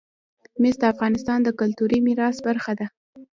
[0.61, 2.87] مس د افغانستان د کلتوري میراث برخه ده.